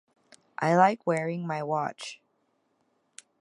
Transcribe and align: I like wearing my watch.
I 0.57 0.75
like 0.77 1.05
wearing 1.05 1.45
my 1.45 1.61
watch. 1.61 2.19